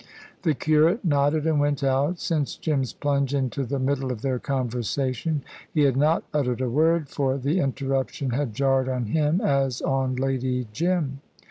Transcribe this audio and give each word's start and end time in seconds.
The 0.41 0.55
curate 0.55 1.05
nodded 1.05 1.45
and 1.45 1.59
went 1.59 1.83
out. 1.83 2.19
Since 2.19 2.55
Jim's 2.55 2.91
plunge 2.91 3.35
into 3.35 3.63
the 3.65 3.77
middle 3.77 4.11
of 4.11 4.23
their 4.23 4.39
conversation 4.39 5.43
he 5.71 5.81
had 5.81 5.95
not 5.95 6.23
uttered 6.33 6.61
a 6.61 6.71
word, 6.71 7.07
for 7.07 7.37
the 7.37 7.59
interruption 7.59 8.31
had 8.31 8.55
jarred 8.55 8.89
on 8.89 9.05
him, 9.05 9.41
as 9.41 9.79
on 9.79 10.15
Lady 10.15 10.65
Jim. 10.73 11.21